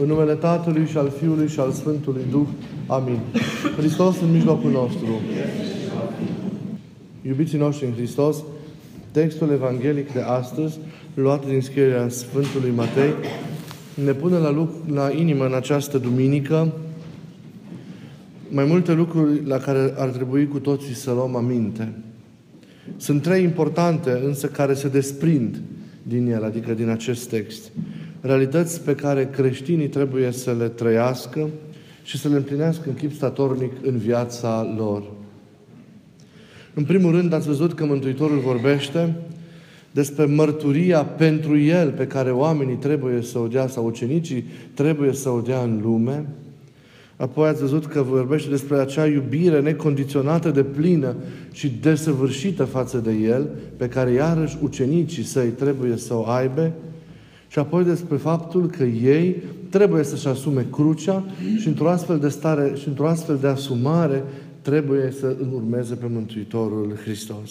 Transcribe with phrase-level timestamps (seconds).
[0.00, 2.46] În numele Tatălui și al Fiului și al Sfântului Duh.
[2.86, 3.18] Amin.
[3.76, 5.20] Hristos în mijlocul nostru.
[7.22, 8.36] Iubiții noștri în Hristos,
[9.10, 10.78] textul evanghelic de astăzi,
[11.14, 13.12] luat din scrierea Sfântului Matei,
[14.04, 16.72] ne pune la, luc- la inimă în această duminică
[18.48, 21.92] mai multe lucruri la care ar trebui cu toții să luăm aminte.
[22.96, 25.60] Sunt trei importante, însă, care se desprind
[26.02, 27.70] din el, adică din acest text.
[28.20, 31.48] Realități pe care creștinii trebuie să le trăiască
[32.02, 35.02] și să le împlinească în chip statornic în viața lor.
[36.74, 39.14] În primul rând, ați văzut că Mântuitorul vorbește
[39.90, 45.28] despre mărturia pentru El pe care oamenii trebuie să o dea sau ucenicii trebuie să
[45.28, 46.26] o dea în lume.
[47.16, 51.14] Apoi ați văzut că vorbește despre acea iubire necondiționată de plină
[51.52, 56.72] și desăvârșită față de El, pe care iarăși ucenicii săi trebuie să o aibă.
[57.50, 61.24] Și apoi despre faptul că ei trebuie să-și asume crucea
[61.58, 64.24] și într-o astfel de stare și într-o astfel de asumare
[64.62, 67.50] trebuie să îl urmeze pe Mântuitorul Hristos.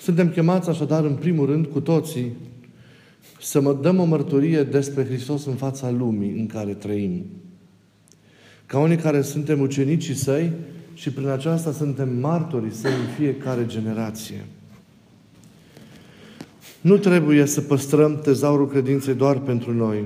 [0.00, 2.32] Suntem chemați așadar, în primul rând, cu toții,
[3.40, 7.24] să mă dăm o mărturie despre Hristos în fața lumii în care trăim.
[8.66, 10.52] Ca unii care suntem ucenicii săi
[10.94, 14.44] și prin aceasta suntem martorii săi în fiecare generație.
[16.80, 20.04] Nu trebuie să păstrăm tezaurul credinței doar pentru noi,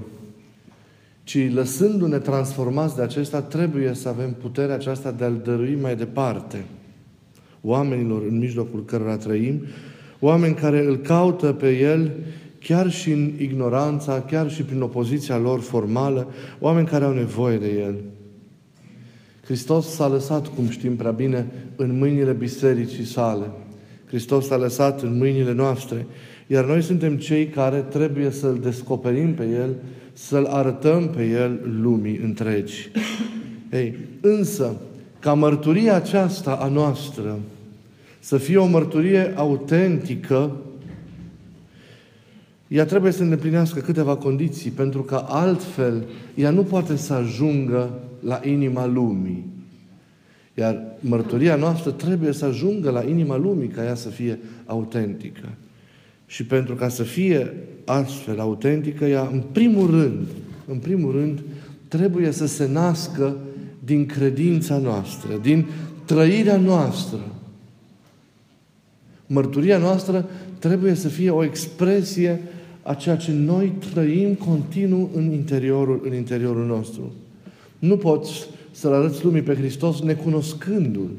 [1.24, 6.64] ci lăsându-ne transformați de acesta, trebuie să avem puterea aceasta de a-L dărui mai departe
[7.64, 9.62] oamenilor în mijlocul cărora trăim,
[10.20, 12.12] oameni care îl caută pe El
[12.60, 16.28] chiar și în ignoranța, chiar și prin opoziția lor formală,
[16.58, 17.94] oameni care au nevoie de El.
[19.44, 23.50] Hristos s-a lăsat, cum știm prea bine, în mâinile bisericii sale.
[24.06, 26.06] Hristos s-a lăsat în mâinile noastre.
[26.46, 29.74] Iar noi suntem cei care trebuie să-L descoperim pe El,
[30.12, 32.90] să-L arătăm pe El lumii întregi.
[33.72, 34.76] Ei, însă,
[35.18, 37.38] ca mărturia aceasta a noastră
[38.20, 40.56] să fie o mărturie autentică,
[42.68, 46.04] ea trebuie să îndeplinească câteva condiții, pentru că altfel
[46.34, 49.44] ea nu poate să ajungă la inima lumii.
[50.54, 55.48] Iar mărturia noastră trebuie să ajungă la inima lumii ca ea să fie autentică.
[56.34, 57.52] Și pentru ca să fie
[57.84, 60.26] astfel autentică, ea, în primul rând,
[60.66, 61.42] în primul rând,
[61.88, 63.36] trebuie să se nască
[63.84, 65.66] din credința noastră, din
[66.04, 67.18] trăirea noastră.
[69.26, 70.28] Mărturia noastră
[70.58, 72.40] trebuie să fie o expresie
[72.82, 77.12] a ceea ce noi trăim continuu în interiorul, în interiorul nostru.
[77.78, 81.10] Nu poți să-L arăți lumii pe Hristos necunoscându-L,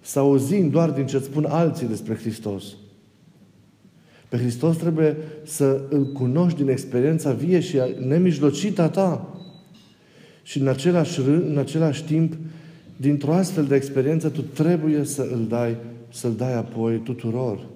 [0.00, 2.64] sau auzind doar din ce spun alții despre Hristos.
[4.28, 9.38] Pe Hristos trebuie să îl cunoști din experiența vie și nemijlocită a ta.
[10.42, 12.36] Și în același, în același timp,
[12.96, 15.76] dintr-o astfel de experiență, tu trebuie să îl dai,
[16.12, 17.66] să-l dai apoi tuturor.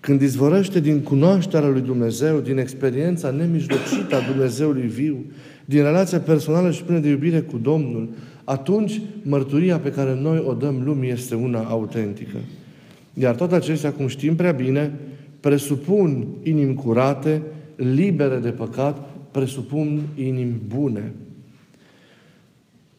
[0.00, 5.24] Când izvorăște din cunoașterea lui Dumnezeu, din experiența nemijlocită a Dumnezeului viu,
[5.64, 8.08] din relația personală și plină de iubire cu Domnul,
[8.44, 12.36] atunci mărturia pe care noi o dăm lumii este una autentică.
[13.14, 14.98] Iar toate acestea, cum știm prea bine,
[15.40, 17.42] presupun inimi curate,
[17.76, 21.12] libere de păcat, presupun inimi bune.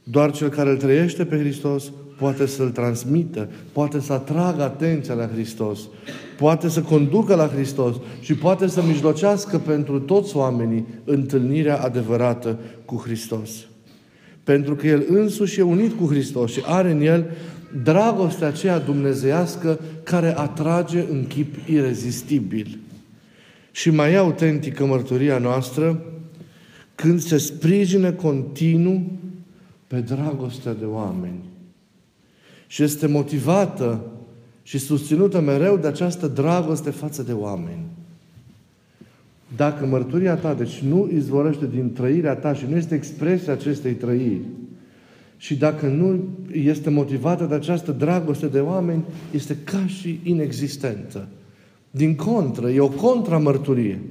[0.04, 5.28] Doar cel care îl trăiește pe Hristos poate să-l transmită, poate să atragă atenția la
[5.28, 5.80] Hristos,
[6.38, 12.96] poate să conducă la Hristos și poate să mijlocească pentru toți oamenii întâlnirea adevărată cu
[12.96, 13.50] Hristos.
[14.44, 17.26] Pentru că El însuși e unit cu Hristos și are în El
[17.84, 22.80] dragostea aceea dumnezeiască care atrage în chip irezistibil.
[23.72, 26.04] Și mai e autentică mărturia noastră
[26.96, 29.12] când se sprijină continuu
[29.88, 31.40] pe dragostea de oameni.
[32.68, 34.06] Și este motivată
[34.64, 37.84] și susținută mereu de această dragoste față de oameni.
[39.56, 44.42] Dacă mărturia ta, deci nu izvorăște din trăirea ta și nu este expresia acestei trăiri,
[45.42, 46.20] și dacă nu
[46.52, 51.28] este motivată de această dragoste de oameni, este ca și inexistentă.
[51.92, 54.02] Din contră, e o contramărturie.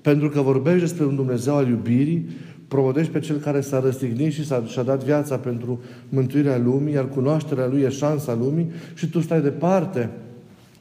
[0.00, 2.26] Pentru că vorbești despre un Dumnezeu al iubirii,
[2.68, 7.08] promodești pe Cel care s-a răstignit și s-a, și-a dat viața pentru mântuirea lumii, iar
[7.08, 10.10] cunoașterea Lui e șansa lumii și tu stai departe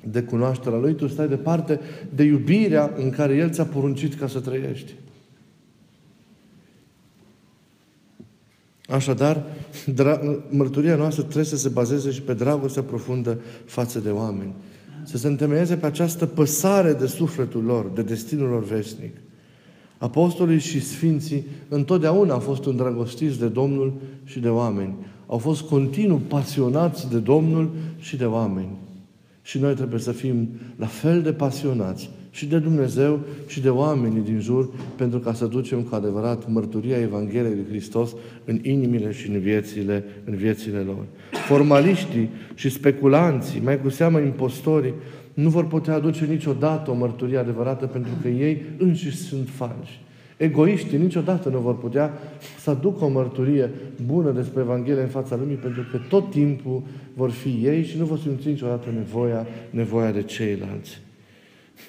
[0.03, 1.79] de cunoașterea Lui, tu stai departe
[2.15, 4.93] de iubirea în care El ți-a poruncit ca să trăiești.
[8.87, 9.43] Așadar,
[10.49, 14.53] mărturia noastră trebuie să se bazeze și pe dragostea profundă față de oameni.
[15.03, 19.15] Să se întemeieze pe această păsare de sufletul lor, de destinul lor veșnic.
[19.97, 23.93] Apostolii și Sfinții întotdeauna au fost îndrăgostiți de Domnul
[24.23, 24.95] și de oameni.
[25.27, 28.77] Au fost continuu pasionați de Domnul și de oameni.
[29.41, 34.21] Și noi trebuie să fim la fel de pasionați și de Dumnezeu și de oamenii
[34.21, 38.15] din jur pentru ca să ducem cu adevărat mărturia Evangheliei lui Hristos
[38.45, 41.05] în inimile și în viețile, în viețile lor.
[41.31, 44.93] Formaliștii și speculanții, mai cu seamă impostorii,
[45.33, 50.03] nu vor putea aduce niciodată o mărturie adevărată pentru că ei înșiși sunt falși.
[50.37, 52.13] Egoiștii niciodată nu vor putea
[52.59, 53.69] să aducă o mărturie
[54.05, 56.83] bună despre Evanghelie în fața lumii pentru că tot timpul
[57.13, 61.04] vor fi ei și nu vor simți niciodată nevoia, nevoia de ceilalți.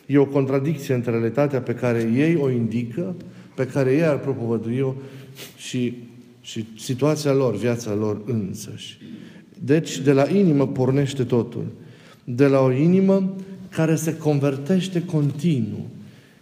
[0.06, 3.14] E o contradicție între realitatea pe care ei o indică,
[3.54, 4.94] pe care ei ar propovădui-o
[5.56, 5.94] și,
[6.40, 8.98] și situația lor, viața lor însăși.
[9.64, 11.66] Deci, de la inimă pornește totul.
[12.24, 13.36] De la o inimă
[13.68, 15.86] care se convertește continuu,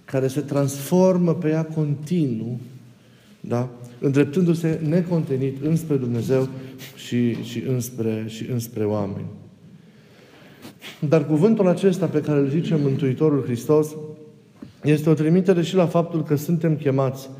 [0.04, 2.60] care se transformă pe ea continuu,
[3.40, 3.70] da?
[3.98, 6.48] îndreptându-se necontenit înspre Dumnezeu
[6.96, 9.26] și, și, înspre, și înspre oameni.
[11.08, 13.88] Dar cuvântul acesta pe care îl zice Mântuitorul Hristos
[14.82, 17.30] este o trimitere și la faptul că suntem chemați,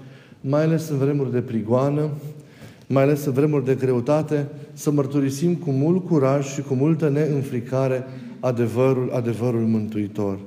[0.41, 2.09] mai ales în vremuri de prigoană,
[2.87, 8.05] mai ales în vremuri de greutate, să mărturisim cu mult curaj și cu multă neînfricare
[8.41, 10.39] adevărul, adevărul mântuitor.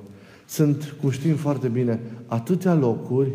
[0.45, 3.29] Sunt, cum știm foarte bine, atâtea locuri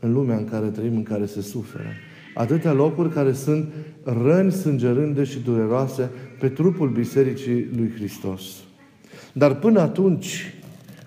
[0.00, 1.88] în lumea în care trăim, în care se suferă.
[2.34, 3.68] Atâtea locuri care sunt
[4.02, 8.42] răni sângerânde și dureroase pe trupul Bisericii lui Hristos.
[9.32, 10.54] Dar până atunci,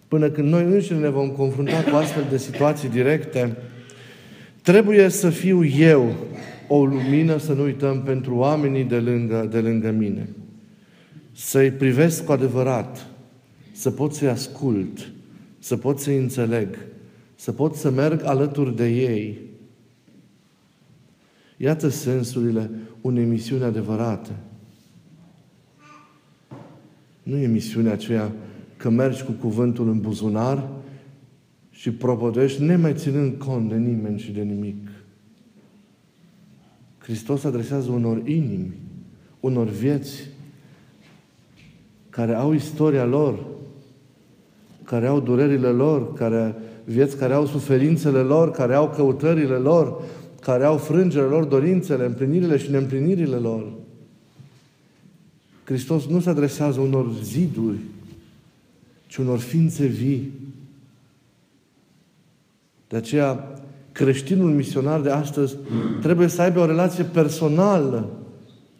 [0.08, 3.58] până când noi înșine ne vom confrunta cu astfel de situații directe,
[4.62, 6.16] trebuie să fiu eu
[6.68, 10.30] o lumină, să nu uităm, pentru oamenii de lângă, de lângă mine.
[11.32, 13.06] Să-i privesc cu adevărat,
[13.72, 15.12] să pot să-i ascult,
[15.60, 16.78] să pot să-i înțeleg,
[17.36, 19.40] să pot să merg alături de ei.
[21.58, 22.70] Iată sensurile
[23.02, 24.32] unei misiuni adevărate.
[27.24, 28.32] Nu e misiunea aceea
[28.78, 30.68] că mergi cu cuvântul în buzunar
[31.70, 34.88] și propodești nemai ținând cont de nimeni și de nimic.
[36.98, 38.74] Hristos adresează unor inimi,
[39.40, 40.30] unor vieți
[42.10, 43.46] care au istoria lor,
[44.84, 50.02] care au durerile lor, care, vieți care au suferințele lor, care au căutările lor,
[50.42, 53.81] care au frângerile lor, dorințele, împlinirile și neîmplinirile lor.
[55.72, 57.78] Hristos nu se adresează unor ziduri,
[59.08, 60.32] ci unor ființe vii.
[62.88, 63.54] De aceea,
[63.92, 65.56] creștinul misionar de astăzi
[66.02, 68.10] trebuie să aibă o relație personală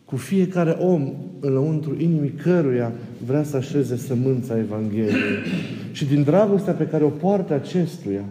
[0.06, 2.92] cu fiecare om înăuntru inimii căruia
[3.26, 5.44] vrea să așeze sămânța Evangheliei.
[5.92, 8.24] Și din dragostea pe care o poartă acestuia,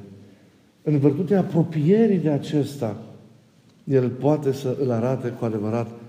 [0.83, 2.97] în virtutea apropierii de acesta,
[3.85, 6.00] el poate să îl arate cu adevărat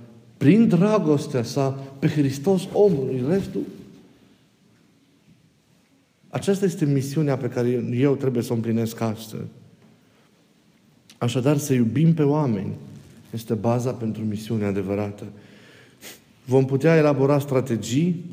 [0.41, 3.23] prin dragostea sa pe Hristos omului.
[3.29, 3.61] Restul
[6.29, 9.43] aceasta este misiunea pe care eu trebuie să o împlinesc astăzi.
[11.17, 12.73] Așadar, să iubim pe oameni
[13.31, 15.23] este baza pentru misiunea adevărată.
[16.45, 18.25] Vom putea elabora strategii,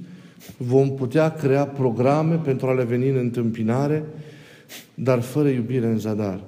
[0.57, 4.05] vom putea crea programe pentru a le veni în întâmpinare,
[4.95, 6.41] dar fără iubire în zadar.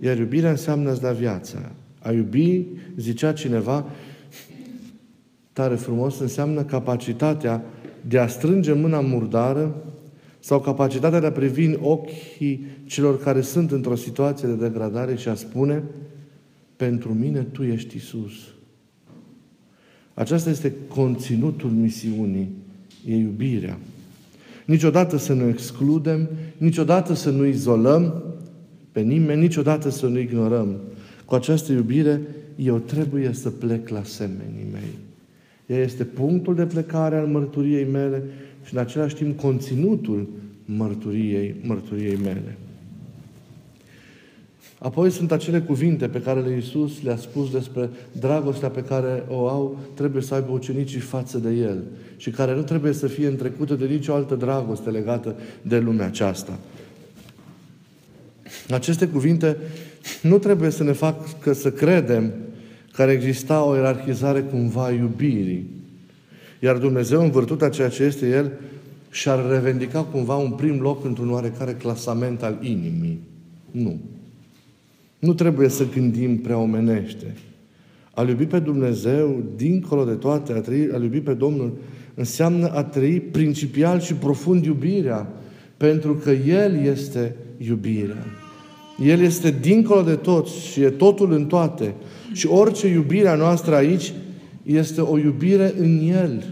[0.00, 1.72] Iar iubirea înseamnă să da viața.
[1.98, 2.64] A iubi,
[2.96, 3.86] zicea cineva,
[5.58, 7.64] tare frumos, înseamnă capacitatea
[8.08, 9.74] de a strânge mâna murdară
[10.38, 15.28] sau capacitatea de a privi în ochii celor care sunt într-o situație de degradare și
[15.28, 15.82] a spune
[16.76, 18.32] pentru mine Tu ești Isus.
[20.14, 22.48] Aceasta este conținutul misiunii,
[23.06, 23.78] e iubirea.
[24.64, 28.22] Niciodată să nu excludem, niciodată să nu izolăm
[28.92, 30.76] pe nimeni, niciodată să nu ignorăm.
[31.24, 32.20] Cu această iubire,
[32.56, 35.07] eu trebuie să plec la semenii mei.
[35.68, 38.22] Ea este punctul de plecare al mărturiei mele
[38.64, 40.28] și în același timp conținutul
[40.64, 42.58] mărturiei, mărturiei mele.
[44.78, 49.48] Apoi sunt acele cuvinte pe care le Iisus le-a spus despre dragostea pe care o
[49.48, 51.82] au, trebuie să aibă ucenicii față de El
[52.16, 56.58] și care nu trebuie să fie întrecută de nicio altă dragoste legată de lumea aceasta.
[58.70, 59.56] Aceste cuvinte
[60.22, 62.32] nu trebuie să ne facă să credem
[62.98, 65.66] care exista o ierarhizare cumva a iubirii.
[66.60, 68.52] Iar Dumnezeu, în virtutea ceea ce este El,
[69.10, 73.20] și-ar revendica cumva un prim loc într-un oarecare clasament al inimii.
[73.70, 73.98] Nu.
[75.18, 77.36] Nu trebuie să gândim prea omenește.
[78.14, 81.76] A iubi pe Dumnezeu, dincolo de toate, a, trăi, a iubi pe Domnul,
[82.14, 85.28] înseamnă a trăi principial și profund iubirea,
[85.76, 88.24] pentru că El este iubirea.
[89.04, 91.94] El este dincolo de tot și e totul în toate.
[92.32, 94.12] Și orice iubire a noastră aici
[94.62, 96.44] este o iubire în El.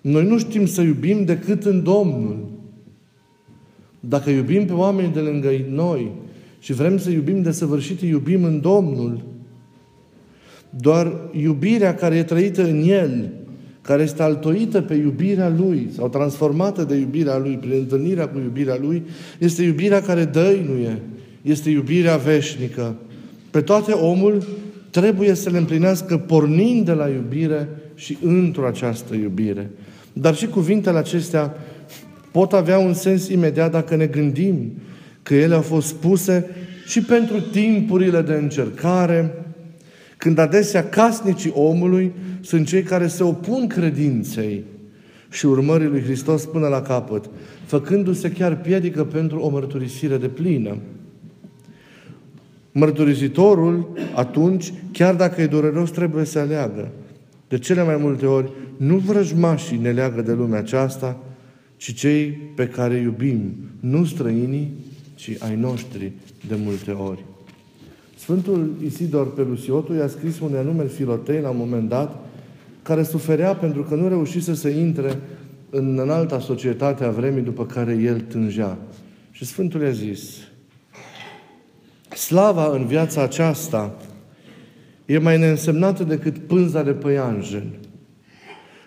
[0.00, 2.36] Noi nu știm să iubim decât în Domnul.
[4.00, 6.12] Dacă iubim pe oamenii de lângă noi
[6.58, 9.20] și vrem să iubim de săvârșit, iubim în Domnul.
[10.70, 13.30] Doar iubirea care e trăită în El,
[13.86, 18.78] care este altoită pe iubirea Lui sau transformată de iubirea Lui, prin întâlnirea cu iubirea
[18.80, 19.02] Lui,
[19.38, 21.02] este iubirea care dăinuie,
[21.42, 22.94] este iubirea veșnică.
[23.50, 24.46] Pe toate omul
[24.90, 29.70] trebuie să le împlinească pornind de la iubire și într-o această iubire.
[30.12, 31.54] Dar și cuvintele acestea
[32.32, 34.72] pot avea un sens imediat dacă ne gândim
[35.22, 36.50] că ele au fost spuse
[36.86, 39.34] și pentru timpurile de încercare,
[40.26, 44.64] când adesea casnicii omului sunt cei care se opun credinței
[45.30, 47.30] și urmării lui Hristos până la capăt,
[47.64, 50.76] făcându-se chiar piedică pentru o mărturisire de plină.
[52.72, 56.88] Mărturisitorul, atunci, chiar dacă e dureros, trebuie să aleagă.
[57.48, 61.18] De cele mai multe ori, nu vrăjmașii ne leagă de lumea aceasta,
[61.76, 64.72] ci cei pe care iubim, nu străinii,
[65.14, 66.12] ci ai noștri
[66.48, 67.24] de multe ori.
[68.18, 72.16] Sfântul Isidor Pelusiotu i-a scris un anume Filotei la un moment dat,
[72.82, 75.18] care suferea pentru că nu reușise să intre
[75.70, 78.78] în înalta societate a vremii după care el tângea.
[79.30, 80.38] Și Sfântul i-a zis,
[82.16, 83.94] slava în viața aceasta
[85.06, 87.64] e mai neînsemnată decât pânza de păianjen.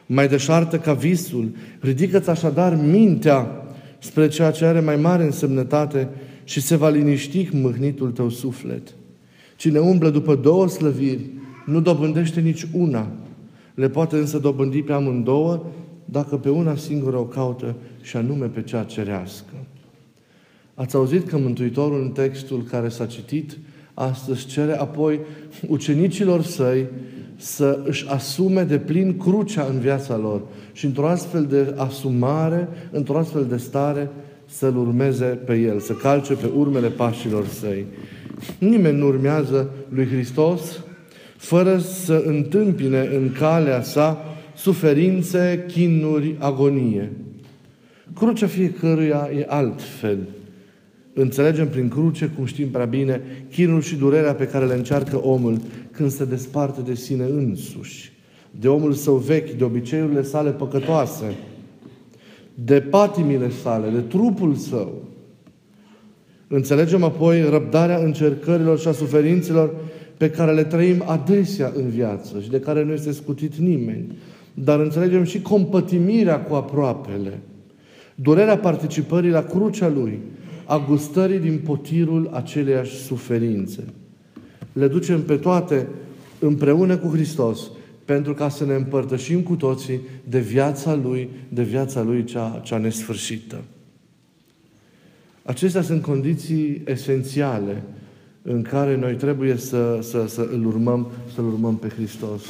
[0.06, 3.68] Mai deșartă ca visul, ridică-ți așadar mintea
[4.00, 6.10] spre ceea ce are mai mare însemnătate
[6.44, 8.94] și se va liniști mâhnitul tău suflet.
[9.60, 11.30] Cine umblă după două slăviri,
[11.66, 13.08] nu dobândește nici una.
[13.74, 15.66] Le poate însă dobândi pe amândouă
[16.06, 19.54] dacă pe una singură o caută și anume pe cea cerească.
[20.74, 23.58] Ați auzit că Mântuitorul în textul care s-a citit
[23.94, 25.20] astăzi cere apoi
[25.68, 26.86] ucenicilor săi
[27.36, 33.18] să își asume de plin crucea în viața lor și într-o astfel de asumare, într-o
[33.18, 34.10] astfel de stare,
[34.46, 37.86] să-L urmeze pe El, să calce pe urmele pașilor săi.
[38.58, 40.79] Nimeni nu urmează lui Hristos
[41.38, 44.24] fără să întâmpine în calea sa
[44.55, 47.12] suferințe, chinuri, agonie.
[48.15, 50.17] Crucea fiecăruia e altfel.
[51.13, 55.58] Înțelegem prin cruce, cum știm prea bine, chinul și durerea pe care le încearcă omul
[55.91, 58.12] când se desparte de sine însuși,
[58.60, 61.34] de omul său vechi, de obiceiurile sale păcătoase,
[62.53, 65.09] de patimile sale, de trupul său.
[66.51, 69.75] Înțelegem apoi răbdarea încercărilor și a suferințelor
[70.18, 74.18] pe care le trăim adesea în viață și de care nu este scutit nimeni.
[74.53, 77.39] Dar înțelegem și compătimirea cu aproapele,
[78.15, 80.20] durerea participării la crucea Lui,
[80.65, 83.84] a gustării din potirul aceleiași suferințe.
[84.74, 85.88] Le ducem pe toate
[86.39, 87.72] împreună cu Hristos,
[88.06, 92.77] pentru ca să ne împărtășim cu toții de viața Lui, de viața Lui cea, cea
[92.77, 93.56] nesfârșită.
[95.50, 97.84] Acestea sunt condiții esențiale
[98.41, 102.41] în care noi trebuie să, să, să îl urmăm, să-L urmăm pe Hristos.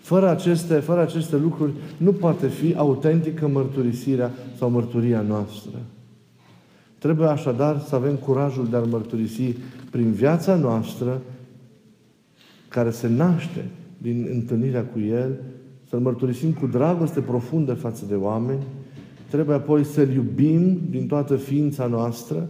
[0.00, 5.78] Fără aceste, fără aceste lucruri nu poate fi autentică mărturisirea sau mărturia noastră.
[6.98, 9.54] Trebuie așadar să avem curajul de a mărturisi
[9.90, 11.22] prin viața noastră
[12.68, 13.64] care se naște
[13.98, 15.40] din întâlnirea cu El,
[15.88, 18.62] să-L mărturisim cu dragoste profundă față de oameni,
[19.30, 22.48] trebuie apoi să-L iubim din toată ființa noastră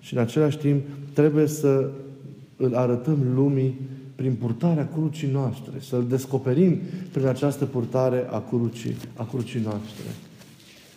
[0.00, 1.90] și în același timp trebuie să
[2.56, 3.80] îl arătăm lumii
[4.14, 6.78] prin purtarea crucii noastre, să-L descoperim
[7.12, 10.04] prin această purtare a crucii, a crucii noastre.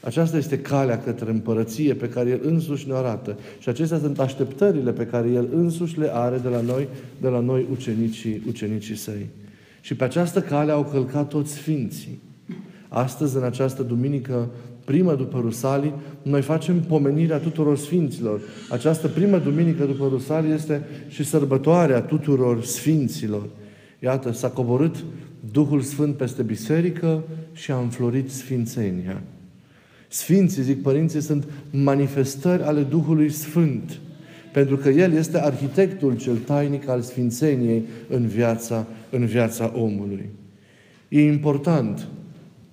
[0.02, 3.38] Aceasta este calea către împărăție pe care El însuși ne arată.
[3.60, 6.88] Și acestea sunt așteptările pe care El însuși le are de la noi,
[7.22, 9.26] de la noi ucenicii, ucenicii săi.
[9.82, 12.20] Și pe această cale au călcat toți Sfinții.
[12.88, 14.50] Astăzi, în această duminică
[14.90, 18.42] primă după Rusalii, noi facem pomenirea tuturor Sfinților.
[18.70, 23.48] Această primă duminică după Rusalii este și sărbătoarea tuturor Sfinților.
[24.00, 24.96] Iată, s-a coborât
[25.52, 29.22] Duhul Sfânt peste biserică și a înflorit Sfințenia.
[30.08, 34.00] Sfinții, zic părinții, sunt manifestări ale Duhului Sfânt.
[34.54, 40.30] Pentru că El este arhitectul cel tainic al Sfințeniei în viața, în viața omului.
[41.10, 42.08] E important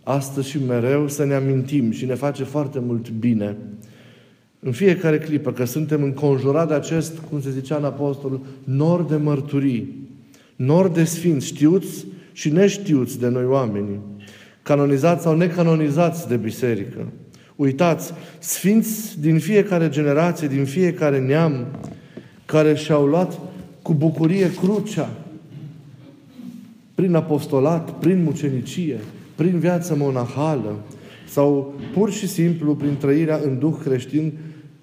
[0.09, 3.57] astăzi și mereu să ne amintim și ne face foarte mult bine.
[4.61, 9.17] În fiecare clipă că suntem înconjurați de acest, cum se zicea în apostol, nor de
[9.17, 10.09] mărturii,
[10.57, 14.01] nor de sfinți, știuți și neștiuți de noi oamenii,
[14.63, 17.07] canonizați sau necanonizați de biserică,
[17.57, 21.67] Uitați, sfinți din fiecare generație, din fiecare neam,
[22.45, 23.39] care și-au luat
[23.83, 25.11] cu bucurie crucea,
[26.95, 28.99] prin apostolat, prin mucenicie,
[29.37, 30.77] prin viață monahală,
[31.29, 34.33] sau pur și simplu prin trăirea în duh creștin,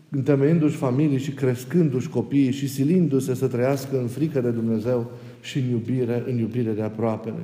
[0.10, 5.69] întemeiindu-și familii și crescându-și copiii și silindu-se să trăiască în frică de Dumnezeu și în
[5.69, 7.41] iubire, în iubire de aproapele.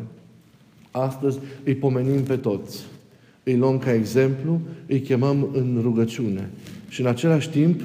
[0.92, 2.86] Astăzi îi pomenim pe toți.
[3.44, 6.50] Îi luăm ca exemplu, îi chemăm în rugăciune.
[6.88, 7.82] Și în același timp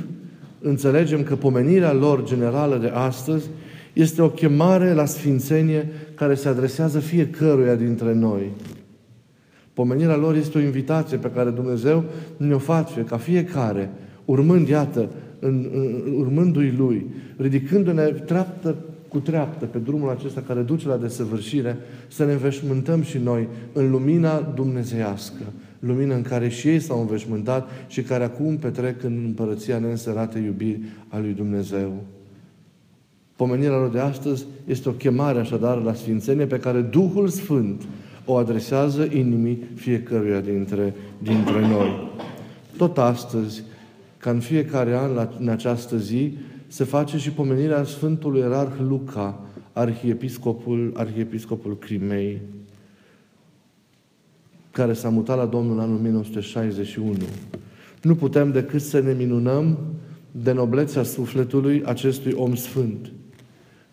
[0.61, 3.47] înțelegem că pomenirea lor generală de astăzi
[3.93, 8.43] este o chemare la sfințenie care se adresează fiecăruia dintre noi.
[9.75, 12.05] Pomenirea lor este o invitație pe care Dumnezeu
[12.37, 13.91] ne-o face ca fiecare,
[14.25, 18.77] urmând, iată, în, în, urmându-i Lui, ridicându-ne treaptă
[19.15, 21.77] cu treaptă pe drumul acesta care duce la desăvârșire,
[22.09, 25.43] să ne înveșmântăm și noi în lumina dumnezeiască,
[25.79, 30.81] lumina în care și ei s-au înveșmântat și care acum petrec în împărăția neînsărate iubiri
[31.09, 31.93] a lui Dumnezeu.
[33.37, 37.83] Pomenirea lor de astăzi este o chemare așadar la Sfințenie pe care Duhul Sfânt
[38.25, 42.11] o adresează inimii fiecăruia dintre, dintre noi.
[42.77, 43.63] Tot astăzi,
[44.19, 49.41] ca în fiecare an, la, în această zi, se face și pomenirea Sfântului Erarh Luca,
[49.73, 52.41] arhiepiscopul, arhiepiscopul Crimei,
[54.71, 57.17] care s-a mutat la Domnul în anul 1961.
[58.03, 59.79] Nu putem decât să ne minunăm
[60.31, 63.13] de noblețea sufletului acestui om sfânt.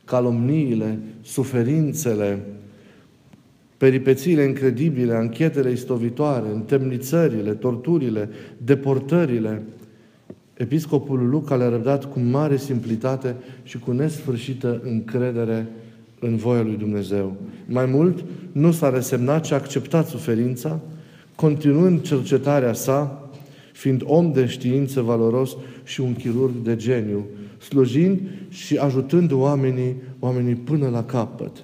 [0.05, 2.45] Calomniile, suferințele,
[3.81, 9.61] peripețiile incredibile, anchetele istovitoare, întemnițările, torturile, deportările,
[10.53, 15.67] Episcopul Luca le-a răbdat cu mare simplitate și cu nesfârșită încredere
[16.19, 17.35] în voia lui Dumnezeu.
[17.65, 20.79] Mai mult, nu s-a resemnat, ci a acceptat suferința,
[21.35, 23.29] continuând cercetarea sa,
[23.73, 27.25] fiind om de știință valoros și un chirurg de geniu,
[27.57, 28.19] slujind
[28.49, 31.63] și ajutând oamenii, oamenii până la capăt.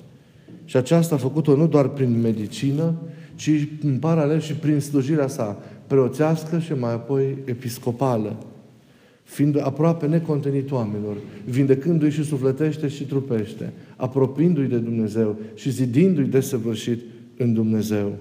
[0.67, 2.93] Și aceasta a făcut-o nu doar prin medicină,
[3.35, 8.37] ci în paralel și prin slujirea sa preoțească și mai apoi episcopală
[9.27, 17.01] fiind aproape necontenit oamenilor, vindecându-i și sufletește și trupește, apropiindu-i de Dumnezeu și zidindu-i desăvârșit
[17.37, 18.15] în Dumnezeu.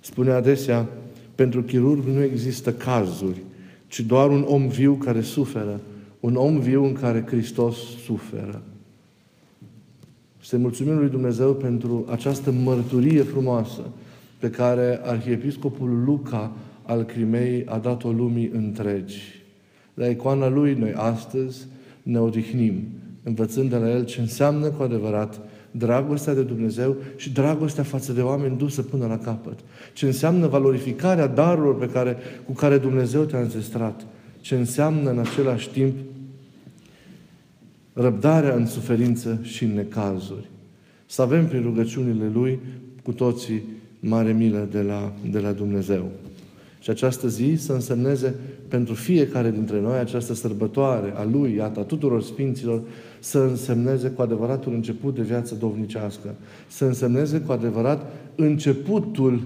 [0.00, 0.88] Spune adesea,
[1.34, 3.42] pentru chirurg nu există cazuri,
[3.86, 5.80] ci doar un om viu care suferă,
[6.20, 8.62] un om viu în care Hristos suferă.
[10.44, 13.80] Să mulțumim lui Dumnezeu pentru această mărturie frumoasă
[14.38, 16.52] pe care Arhiepiscopul Luca
[16.82, 19.42] al Crimei a dat-o lumii întregi.
[19.94, 21.66] La icoana Lui noi astăzi
[22.02, 22.82] ne odihnim,
[23.22, 28.20] învățând de la El ce înseamnă cu adevărat dragostea de Dumnezeu și dragostea față de
[28.20, 29.58] oameni dusă până la capăt.
[29.92, 34.06] Ce înseamnă valorificarea darurilor pe care, cu care Dumnezeu te-a înzestrat.
[34.40, 35.94] Ce înseamnă în același timp
[37.92, 40.50] răbdarea în suferință și în necazuri.
[41.06, 42.58] Să avem prin rugăciunile Lui
[43.02, 43.62] cu toții
[44.00, 46.10] mare milă de la, de la Dumnezeu.
[46.80, 48.34] Și această zi să însemneze
[48.68, 52.82] pentru fiecare dintre noi această sărbătoare a Lui, iată, a tuturor Sfinților,
[53.18, 56.34] să însemneze cu adevărat un început de viață dovnicească.
[56.68, 59.42] Să însemneze cu adevărat începutul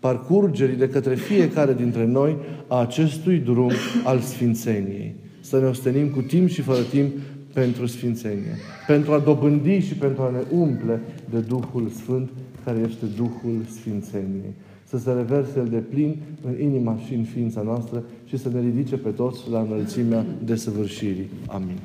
[0.00, 3.72] parcurgerii de către fiecare dintre noi a acestui drum
[4.04, 5.14] al Sfințeniei.
[5.40, 7.12] Să ne ostenim cu timp și fără timp
[7.60, 8.56] pentru Sfințenie.
[8.86, 12.30] Pentru a dobândi și pentru a ne umple de Duhul Sfânt,
[12.64, 16.16] care este Duhul Sfințeniei să se reverse el de plin
[16.46, 21.28] în inima și în ființa noastră și să ne ridice pe toți la înălțimea desăvârșirii.
[21.46, 21.78] Amin.